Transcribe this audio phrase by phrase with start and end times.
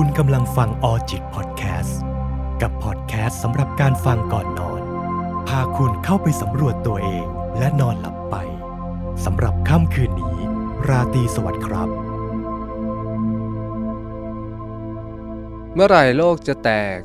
[0.00, 2.00] คุณกำลังฟังออจิตพอดแคสต์
[2.62, 4.82] กับพอดแคสต์สำหรับการฟังก่อนนอน
[5.48, 7.26] พาคุณเข้าไปสำรวจตัวเอง
[7.58, 8.36] และนอนหลับไป
[9.24, 10.36] สำหรับค่ำคืนนี้
[10.88, 11.88] ราตรีสวัสดิ์ครับ
[15.74, 16.98] เมื่อไหร่โลกจะแตก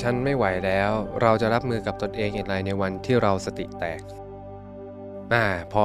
[0.00, 4.00] ฉันไม่ไหวแล้ว เราจะรับมือกับตนเองอย่างไรในวันที่เราสติแตก
[5.32, 5.84] อ่าพอ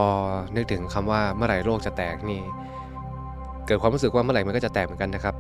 [0.55, 2.41] นึกถึงคำว่าเมื่อไหร่โลกจะแตกนี่
[3.68, 5.36] เกิดความรู้สึกว่าเมื่อไหร่มันก็จะแตกเหมือนกันนะครับ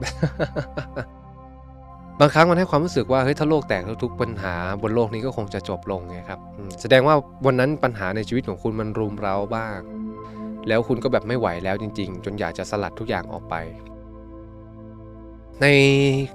[2.19, 6.39] บางครั้งมันให้ความรู้สึกว่าเฮ้ยถ้าโลกแตกทุกปัญหาบนโลกนี้ก็คงจะจบลงไงครับ
[6.81, 9.79] แสดงว่าวันนั้นปัญหาในชีวิตของคุณมันรุมเร้าบ้าง
[10.67, 13.55] แล้วคุณก็แบบไม่ไหวแล้วจริง ๆ จนอยากจะสลัดทุกอย่างออกไป
[15.61, 15.65] ใน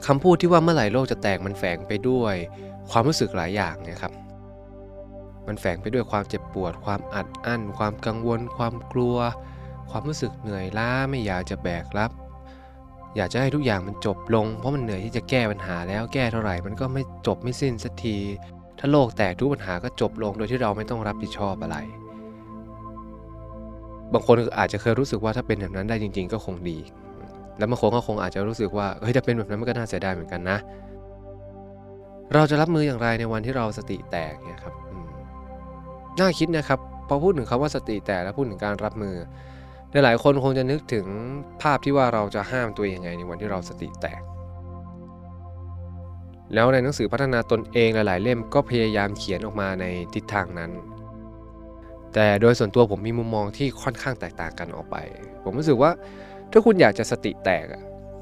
[0.07, 2.35] คำพูดที่ว่าเมื่อไหร่โลกจะแตกมันแฝงไปด้วย
[2.91, 4.13] ความรู้สึกหลายอย่างนะครับ
[5.47, 9.17] มันแฝงไปด้วยความเจ็บปวด ความอัดอั้น ความกังวล ความกลัว
[9.91, 12.11] ความรู้สึกเหนื่อยล้าไม่อยากจะแบกรับ
[13.17, 18.17] อยากจะให้ทุกอย่างมันจบลง เพราะมันเหนื่อยที่จะแก้ปัญหาแล้วแก้เท่าไหร่มันก็ไม่จบไม่สิ้นสักที
[18.79, 21.77] ถ้าโลกแตกทุกปัญหาก็จบลงโดยที่เราไม่ต้องรับผิดชอบอะไร
[24.13, 26.79] บางคนอาจจะเคยรู้สึกว่าถ้าเป็นแบบนั้นได้จริง ๆ ก็คงดี
[27.59, 30.59] แล้วบางคนก็คงอาจจะรู้สึกว่าเฮ้ยถ้าเป็นแบบนั้นมันก็น่าเสียดายเหมือนกันนะ
[32.35, 34.75] เราจะรับมืออย่างไรในวันที่เราสติแตกเนี่ยครับ
[36.19, 39.15] น่าคิดนะครับพอพูดถึงคำว่าสติแตกแล้วพูดถึงการรับมือ
[39.93, 41.07] หลายคนคงจะนึกถึง
[41.63, 44.23] ภาพที่ว่าเราจะห้ามตัวเองยังไงในวันที่เราสติแตก
[46.55, 50.71] แล้วในหนังสือพัฒนาตนเองหลาย ๆ เล่มก็พยายามเขียนออกมาในทิศทางนั้น
[52.15, 54.97] แต่โดยส่วนตัวผมมีมุมมองที่ค่อนข้างแตกต่างกันออกไป
[55.45, 55.91] ผมรู้สึกว่า
[56.53, 57.67] ถ้าคุณอยากจะสติแตก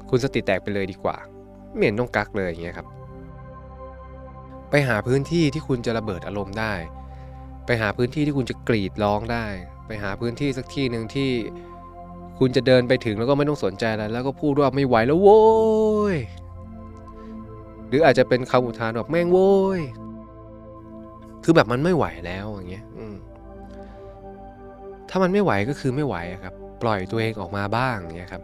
[0.09, 1.17] คุณสติแตกไปเลยดีกว่า
[1.73, 2.87] ไม่เห็นต้องกักเลยอย่างเงี้ยครับ
[4.69, 6.73] ไปหาพื้นที่ที่คุณจะระเบิดอารมณ์ได้
[7.65, 9.45] ไปหาพื้นที่ที่คุณจะกรีดร้องได้
[9.87, 11.29] ไปหาพื้นที่สักที่หนึ่งที่
[12.39, 15.41] คุณจะเดินไปถึงแล้วก็ไม่ต้องสนใจอะไรแล้วก็พูดว่าไม่ไหวแล้วโว้
[16.15, 16.17] ย
[17.87, 19.81] หรืออาจจะเป็นคำอุทานแบบแม่งโว้ย
[21.43, 23.05] คือแบบมันไม่ไหวแล้วอย่างเงี้ยอื
[25.09, 28.43] ถ้ามันไม่ไหวก็คือไม่ไหวครับ ปล่อยตัวเองออกมาบ้างเงี้ยครับ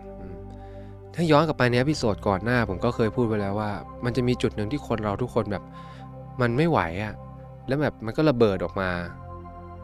[1.16, 3.72] ถ้าย้อนกลับไปในอพิโซดก่อนหน้า ผมก็เคยพูดไปแล้วว่า
[4.06, 5.64] มันจะมีจุดหนึ่งที่คนเราทุกคนแบบ
[6.42, 7.14] มันไม่ไหวอะ
[7.68, 8.90] แล้วแบบมันก็ระเบิดออกมา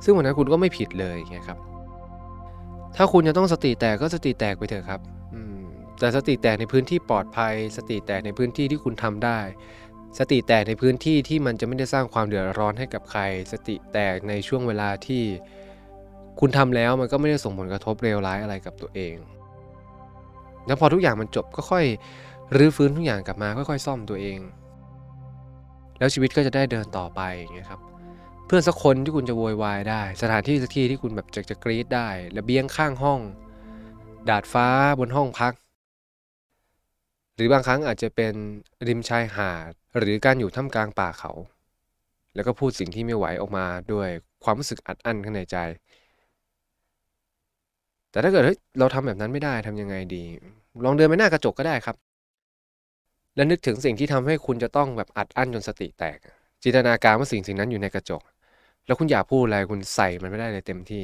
[0.04, 1.60] ซึ่งวันนั้นคุณก็ไม่ผิดเลยเงี้ยครับ
[2.98, 5.02] ถ้าคุณจะต้องสติแตกก็สติแตกไปเถอะครับ
[5.36, 5.60] อืม
[6.00, 9.40] แต่สติแตกในพื้นที่ปลอดภัย สติแตกในพื้นที่ที่คุณทำได้
[10.20, 13.22] สติแตกในพื้นที่ที่มันจะไม่ได้สร้างความเดือดร้อนให้กับใคร
[13.52, 15.24] สติแตกในช่วงเวลาที่
[16.40, 19.16] คุณทำแล้วมันก็ไม่ได้ส่งผลกระทบเลวร้ายอะไรกับตัวเอง
[20.68, 21.86] แล้วพอทุกอย่างมันจบก็ค่อย
[22.58, 24.40] รื้อฟื้นทุกอย่างกลับมาค่อยๆ ซ่อมตัวเอง
[26.00, 27.82] แล้วชีวิตก็จะได้เดินต่อไปอย่างเงี้ยครับ
[28.52, 33.20] เพื่อนสักคนที่คุณจะโวยวายได้ สถานที่สักที่ที่คุณแบบจะจะกรี๊ดได้ระเบียงข้างห้อง
[34.30, 34.68] ดาดฟ้า
[35.00, 35.54] บนห้องพัก
[37.36, 38.34] หรือบางครั้งอาจจะเป็น
[38.88, 41.32] ริมชายหาด หรือการอยู่ท่ามกลางป่าเขา
[42.36, 44.09] แล้วก็พูดสิ่งที่ไม่ไหวออกมาด้วย
[44.44, 45.58] ความรู้สึกอัดอั้นข้างในใจ
[48.12, 50.24] แต่ถ้าเกิดเฮ้ยเราทำแบบนั้นไม่ได้ทำยังไงดี
[50.86, 51.96] ลองเดินไปหน้ากระจกก็ได้ครับ
[53.36, 56.20] แล้วนึกถึงสิ่งที่ทำให้คุณจะต้องแบบอัดอั้นจนสติแตก
[56.64, 58.22] จินตนาการว่าสิ่งสิ่งนั้นอยู่ในกระจก
[58.90, 61.04] แล้วคุณอยากพูดอะไรคุณใส่มันไม่ได้เลยเต็มที่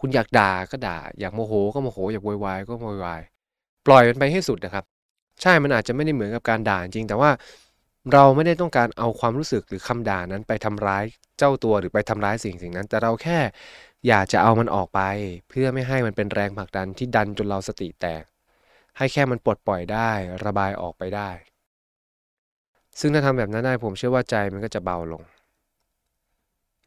[0.00, 3.22] คุณอยากด่าก็ด่า อยากโมโหก็โมโห อยากโวยวายก็โวยวาย
[3.86, 4.84] ปล่อยมันไปให้สุดนะครับ
[5.42, 7.30] ใช่ มันอาจจะไม่ได้เหมือนกับการด่าจริง แต่ว่า
[8.12, 11.04] เราไม่ได้ต้องการเอาความรู้สึกหรือคำด่านั้นไปทำร้าย
[11.38, 13.38] เจ้าตัวหรือไปทำร้ายสิ่งสิ่งนั้น แต่เราแค่
[14.08, 15.00] อยากจะเอามันออกไป
[15.48, 18.24] เพื่อไม่ให้มันเป็นแรงผลักดันที่ดันจนเราสติแตก
[18.98, 20.10] ให้แค่มันปลดปล่อยได้
[20.44, 21.30] ระบายออกไปได้
[23.00, 25.22] ซึ่งถ้าทำแบบนั้นได้ผมเชื่อว่าใจมันก็จะเบาลง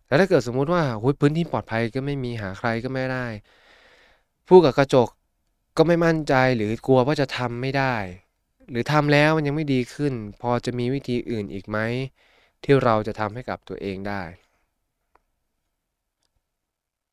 [0.10, 0.84] แล้วถ้าเกิดสมมุติว่า
[1.22, 3.26] พื้นที่ปลอดภัยก็ไม่มีหาใครก็ไม่ได้
[4.48, 5.10] พูดกับกระจก
[5.78, 7.96] ก็ไม่มั่นใจหรือกลัวว่าจะทำไม่ได้
[8.70, 11.78] หรือทำแล้วมันยังไม่ดีขึ้น พอจะมีวิธีอื่นอีกไหม
[12.64, 14.24] ที่เราจะทำให้กับตัวเองได้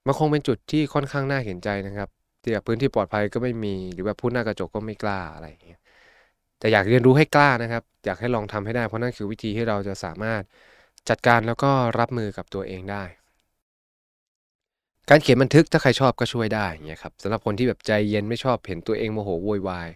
[0.06, 2.08] มันคงเป็นจุดที่ค่อนข้างน่าเห็นใจนะครับ
[2.42, 5.80] ที่แบบพื้นที่ปลอดภัยก็ไม่มีหรือแบบพูดหน้ากระจกก็ไม่กล้าอะไรอย่างเงี้ย
[6.58, 10.42] แต่อยากเรียนรู้ให้กล้านะครับ อยากให้ลองทำให้ได้เพราะนั่นคือวิธีที่เราจะสามารถ
[11.08, 13.04] จัดการแล้วก็รับมือกับตัวเองได้
[15.10, 19.88] การเขียนบันทึกถ้าใครชอบก็ช่วยได้เงี้ยครับสำหรับคนที่แบบใจเย็นไม่ชอบเห็นตัวเองโมโหโวยวาย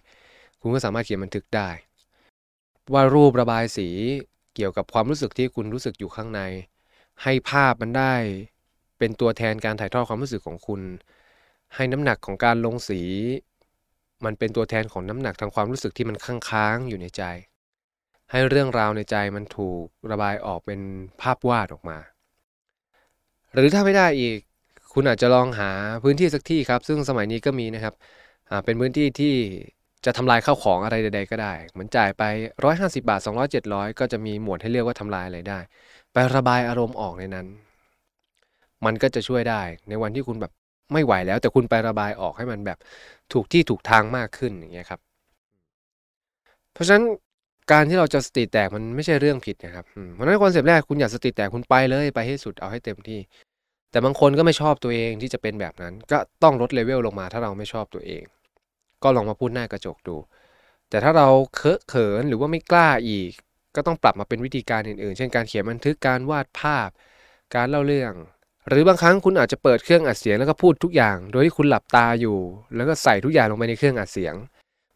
[0.60, 1.68] คุณก็สามารถเขียนบันทึกได้
[2.92, 3.88] ว่ารูประบายสี
[4.54, 6.40] เกี่ยวกับความรู้สึกที่คุณรู้สึกอยู่ข้างใน
[7.22, 8.14] ให้ภาพมันได้
[8.98, 10.80] เป็นตัวแทนการถ่ายทอดความรู้สึกของคุณ
[11.74, 13.00] ให้น้ำหนักของการลงสี
[14.24, 17.22] มันเป็นตัวแทนของน้ำหนักทางความรู้สึกที่มันค้างๆอยู่ในใจ
[18.30, 20.80] ให้เรื่องราวในใจมันถูกระบายออกเป็น
[21.20, 21.98] ภาพวาดออกมา
[23.54, 24.38] หรือถ้าไม่ได้อีก
[24.92, 25.70] คุณอาจจะลองหา
[26.02, 27.94] พื้นที่สักที่ครับ ซึ่งสมัยนี้ก็มีนะครับ
[28.64, 29.34] เป็นพื้นที่ที่
[30.04, 32.22] จะทำลายข้าวของอะไรใด ๆ ก็ได้ เหมือนจ่ายไป
[32.64, 35.58] 150 บาท 200 700 ก็จะมีหมวดให้เลือกว่าทำลายอะไรได้
[36.12, 37.46] ไประบายอารมณ์ออกในนั้น
[38.84, 40.52] มันก็จะช่วยได้ในวันที่คุณแบบ
[40.92, 42.78] ไม่ไหวแล้ว แต่คุณไประบายออกให้มันแบบ
[43.32, 45.00] ถูกที่ถูกทางมากขึ้นอย่างเงี้ยครับ
[46.72, 47.04] เพราะฉะนั้น
[47.72, 49.84] การที่เราจะสติแตกมันไม่ใช่เรื่องผิดนะครับ
[50.14, 53.20] เพราะฉะนั้น concept แรกคุณอยากสติแตกคุณไปเลยไปให้สุดเอาให้เต็มที่
[53.90, 58.24] แต่บางคนก็ไม่ชอบตัวเองที่จะเป็นแบบนั้น ก็ต้องลดเลเวลลงมาถ้าเราไม่ชอบตัวเอง
[59.02, 60.16] ก็ลองมาพูดหน้ากระจกดู
[60.90, 63.32] แต่ถ้าเราเคอะเขินหรือว่าไม่กล้าอีก
[63.76, 66.88] ก็ต้องปรับมาเป็นวิธีการอื่นๆ เช่นการเขียนบันทึกการวาดภาพ
[67.54, 68.12] การเล่าเรื่อง
[68.68, 72.38] หรือบางครั้งคุณอาจจะเปิดเครื่องอัดเสียงแล้วก็พูดทุกอย่าง โดยที่คุณหลับตาอยู่
[72.76, 74.34] แล้วก็ใส่ทุกอย่างลงไปในเครื่องอัดเสียง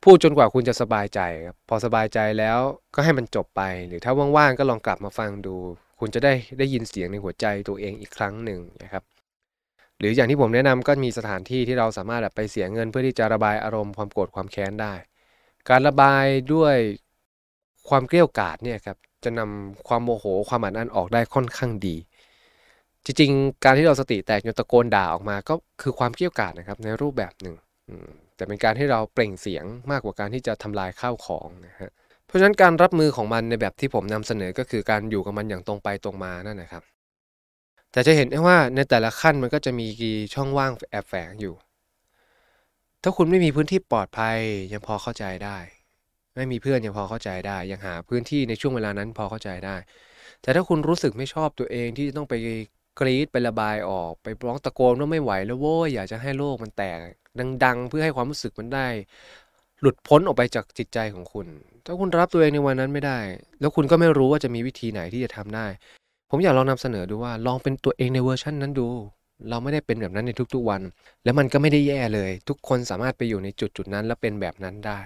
[0.05, 2.59] พูดจนกว่าคุณจะสบายใจครับพอสบายใจแล้ว
[2.95, 5.57] ก็ให้มันจบไป หรือถ้าว่างๆก็ลองกลับมาฟังดู
[6.01, 9.03] คุณจะได้ได้ยินเสียงในหัวใจตัวเองอีกครั้งหนึ่งนะครับ
[9.99, 14.95] หรืออย่างที่ผมแนะนำก็มีสถานที่ที่เราสามารถแบบไปเสียเงินเพื่อที่จะระบายอารมณ์ความโกรธความแค้นได้
[15.69, 16.25] การระบาย
[16.55, 16.77] ด้วย
[17.89, 21.97] ความเกลี้ยกล่อมเนี่ยครับจะนำความโมโหความอัดอั้นออกได้ค่อนข้างดี
[23.05, 27.57] จริงๆ การที่เราสติแตกจนตะโกนด่าออกมาก็คือความเกลี้ยกล่อมนะครับในรูปแบบหนึ่ง
[28.37, 31.91] แต่เป็นการให้เราเปล่งเสียงมากกว่าการที่จะทำลายข้าวของนะฮะ
[32.27, 36.83] เพราะฉะนั้นการรับมือของมันในแบบที่ผมนำเสนอก็คือการอยู่กับมันอย่างตรงไปตรงมานั่นนะครับ
[37.93, 39.87] แต่จะเห็นได้ว่าในแต่ละขั้นมันก็จะมี
[40.35, 41.55] ช่องว่างแอบแฝงอยู่
[43.03, 44.39] ถ้าคุณไม่มีพื้นที่ปลอดภัย
[44.73, 45.59] ยังพอเข้าใจได้
[46.35, 49.77] ไม่มีเพื่อนยังพอเข้าใจได้ ยังหาพื้นที่ในช่วงเวลานั้นพอเข้าใจได้
[50.43, 52.35] แต่ถ้าคุณรู้สึกไม่ชอบตัวเองที่จะต้องไป
[53.01, 56.99] กรีดไประบายออก ไปร้องตะโกนว่าไม่ไหวแล้วโว้ยอยากจะให้โลกมันแตก
[57.65, 58.87] ดัง ๆ เพื่อให้ความรู้สึกมันได้
[59.81, 61.47] หลุดพ้นออกไปจากจิตใจของคุณ
[61.85, 63.19] ถ้าคุณรับตัวเองในวันนั้นไม่ได้
[63.61, 65.67] แล้วคุณก็ไม่รู้ว่าจะมีวิธีไหนที่จะทำได้
[66.31, 68.89] ผมอยากลองนำเสนอดูว่าลองเป็นตัวเองในเวอร์ชันนั้นดู
[69.49, 70.83] เราไม่ได้เป็นแบบนั้นในทุกๆวัน
[71.25, 75.01] แล้วมันก็ไม่ได้แย่เลย ทุกคนสามารถไปอยู่ในจุดจุดนั้นแล้วเป็นแบบนั้นได้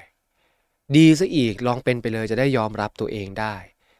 [0.97, 3.57] ดีซะอีกลองเป็นไปเลยจะได้ยอมรับตัวเองได้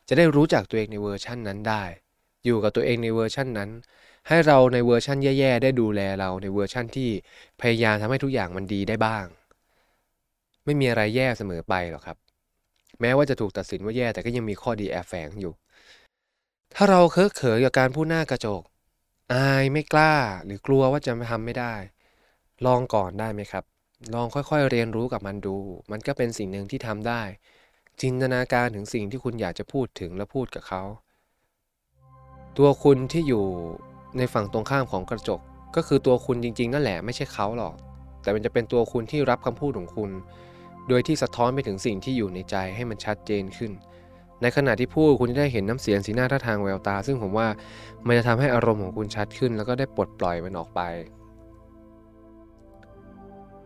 [0.09, 1.85] จะได้รู้จักตัวเองในเวอร์ชันนั้นได้
[2.45, 3.71] อยู่กับตัวเองในเวอร์ชันนั้น
[4.29, 7.11] ให้เราในเวอร์ชั่นแย่ๆได้ดูแลเราในเวอร์ชั่นที่
[7.61, 9.27] พยายามทำให้ทุกอย่างมันดีได้บ้าง
[10.65, 12.19] ไม่มีอะไรแย่เสมอไปหรอกครับ
[13.01, 15.53] แม้ว่าจะถูกตัดสินว่าแย่แต่ก็ยังมีข้อดีแอบแฝงอยู่
[16.75, 18.63] ถ้าเราเคอะเขินกับการพูดหน้ากระจก
[19.33, 20.15] อายไม่กล้า
[20.45, 21.75] หรือกลัวว่าจะทำไม่ได้
[22.67, 23.65] ลองก่อนได้ไหมครับ
[24.15, 25.57] ลองค่อยๆเรียนรู้กับมันดู
[25.91, 27.23] มันก็เป็นสิ่งหนึ่งที่ทำได้
[28.01, 30.83] จินตนาการถึงสิ่งที่คุณอยากจะพูดถึงและพูดกับเขา
[32.59, 33.45] ตัวคุณที่อยู่
[34.19, 35.41] ในฝั่งตรงข้ามของกระจก
[35.77, 37.75] ก็คือตัวคุณจริง ๆ นั่นแหละไม่ใช่เขาหรอก
[38.23, 40.11] แต่มันจะเป็นตัวคุณที่รับคำพูดของคุณ
[40.89, 43.73] โดยที่สะท้อนไปถึงสิ่งที่อยู่ในใจให้มันชัดเจนขึ้น
[44.43, 47.49] ในขณะที่พูดคุณจะได้เห็นน้ำเสียงสีหน้าท่าทางแววตา ซึ่งผมว่า
[48.07, 50.81] มันจะทำให้อารมณ์ของคุณชัดขึ้น แล้วก็ได้ปลดปล่อยมันออกไป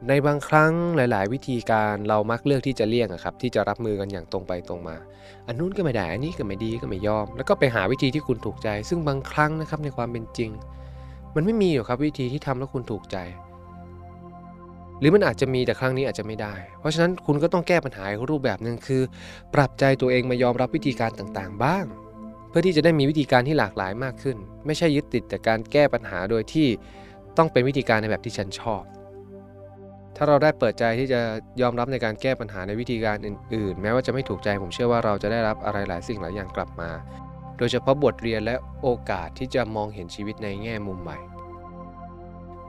[0.09, 4.97] ในบางครั้งหลาย ๆ วิธีการเรามักเลือกที่จะเลี่ยงครับที่จะรับมือกันอย่างตรงไปตรงมา
[5.47, 10.51] อันนู้นก็ไม่ได้อันนี้ก็ไม่ดีก็ไม่ยอม แล้วก็ไปหาวิธีที่คุณถูกใจ ซึ่งบางครั้งนะครับในความเป็นจริง
[11.35, 13.17] มันไม่มีหรอกครับวิธีที่ทำแล้วคุณถูกใจ
[14.99, 19.03] หรือมันอาจจะมีแต่ครั้งนี้อาจจะไม่ได้ เพราะฉะนั้นคุณก็ต้องแก้ปัญหารูปแบบหนึ่งคือ
[19.55, 21.85] ปรับใจตัวเองมายอมรับวิธีการต่าง ๆ บ้าง
[22.49, 26.69] เพื่อที่จะได้มีวิธีการที่หลากหลายมากขึ้น ไม่ใช่ยึดติดแต่การแก้ปัญหาโดยที่
[27.37, 28.83] ต้องเป็นวิธีการในแบบที่ฉันชอบ
[30.17, 31.21] ถ้าเราได้เปิดใจที่จะ
[31.63, 36.91] ยอมรับในการแก้ปัญหาในวิธีการอื่น ๆ แม้ว่าจะไม่ถูกใจผมเชื่อว่าเราจะได้รับอะไรหลายสิ่งหลายอย่างกลับมา
[37.59, 41.19] โดยเฉพาะบทเรียนและโอกาสที่จะมองเห็นชีวิตในแง่มุมใหม่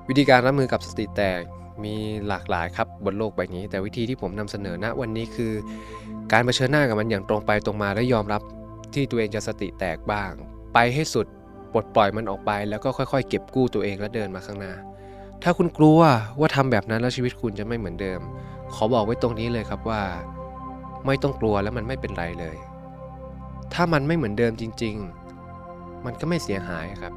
[0.08, 1.42] วิธีการรับมือกับสติแตก
[1.84, 1.96] มี
[2.28, 5.54] หลากหลายครับบนโลกใบนี้ แต่วิธีที่ผมนำเสนอณวันนี้คือ
[6.32, 8.42] การเผชิญหน้ากับมันอย่างตรงไปตรงมาและยอมรับ
[8.94, 10.32] ที่ตัวเองจะสติแตกบ้าง
[10.74, 11.28] ไปให้สุด
[11.74, 14.74] ปลดปล่อยมันออกไปแล้วก็ค่อย ๆ เก็บกู้ตัวเองและเดินมาข้างหน้า
[15.44, 16.00] ถ้าคุณกลัว
[16.40, 18.20] ว่าทำแบบนั้นแล้วชีวิตคุณจะไม่เหมือนเดิม
[18.74, 20.02] ขอบอกไว้ตรงนี้เลยครับว่า
[21.06, 22.58] ไม่ต้องกลัวแล้วมันไม่เป็นไรเลย
[23.74, 24.96] ถ้ามันไม่เหมือนเดิมจริง
[25.52, 27.14] ๆ มันก็ไม่เสียหายครับ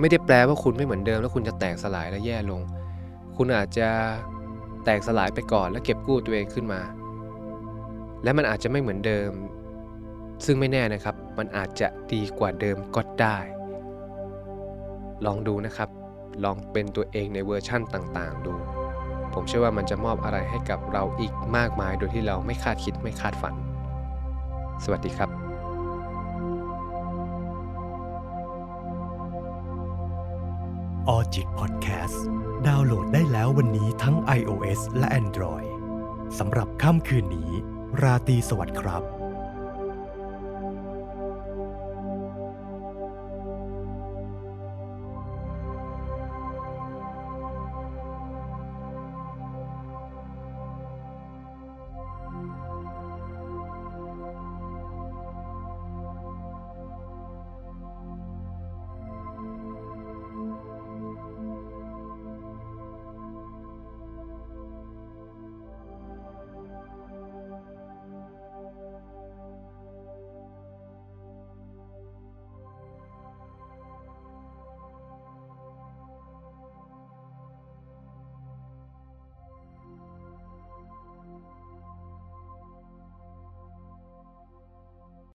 [0.00, 2.60] ไม่ได้แปลว่าคุณไม่เหมือนเดิม แล้วคุณจะแตกสลายและแย่ลง
[3.36, 3.88] คุณอาจจะ
[4.84, 6.80] แตกสลายไปก่อนแล้วเก็บกู้ตัวเองขึ้นมา
[8.22, 9.30] และมันอาจจะไม่เหมือนเดิม
[10.44, 13.38] ซึ่งไม่แน่นะครับ มันอาจจะดีกว่าเดิมก็ได้
[15.26, 15.88] ลองดูนะครับ
[16.44, 18.54] ลองเป็นตัวเองในเวอร์ชั่นต่างๆ ดู
[19.34, 23.54] ผมเชื่อว่ามันจะมอบอะไรให้กับเราอีกมากมาย โดยที่เราไม่คาดคิดไม่คาดฝัน
[24.84, 25.30] สวัสดีครับ
[31.08, 32.24] Alljit Podcast
[32.66, 35.68] ดาวน์โหลดได้แล้ววันนี้ทั้ง iOS และ Android
[36.38, 37.50] สำหรับค่ำคืนนี้
[38.02, 39.17] ราตรีสวัสดิ์ครับ